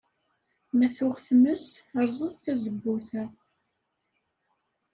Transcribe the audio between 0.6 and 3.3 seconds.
Ma tuɣ tmes, rẓet tazewwut-a.